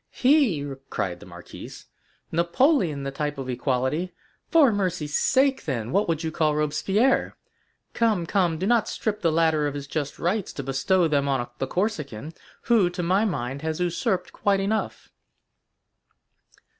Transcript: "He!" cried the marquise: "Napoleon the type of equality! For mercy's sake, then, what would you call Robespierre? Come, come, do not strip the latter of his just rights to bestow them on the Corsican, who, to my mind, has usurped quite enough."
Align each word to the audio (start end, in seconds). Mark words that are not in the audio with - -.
"He!" 0.09 0.67
cried 0.89 1.19
the 1.19 1.27
marquise: 1.27 1.85
"Napoleon 2.31 3.03
the 3.03 3.11
type 3.11 3.37
of 3.37 3.47
equality! 3.47 4.15
For 4.49 4.71
mercy's 4.73 5.15
sake, 5.15 5.65
then, 5.65 5.91
what 5.91 6.07
would 6.07 6.23
you 6.23 6.31
call 6.31 6.55
Robespierre? 6.55 7.37
Come, 7.93 8.25
come, 8.25 8.57
do 8.57 8.65
not 8.65 8.89
strip 8.89 9.21
the 9.21 9.31
latter 9.31 9.67
of 9.67 9.75
his 9.75 9.85
just 9.85 10.17
rights 10.17 10.53
to 10.53 10.63
bestow 10.63 11.07
them 11.07 11.27
on 11.27 11.47
the 11.59 11.67
Corsican, 11.67 12.33
who, 12.63 12.89
to 12.89 13.03
my 13.03 13.25
mind, 13.25 13.61
has 13.61 13.79
usurped 13.79 14.33
quite 14.33 14.59
enough." 14.59 15.11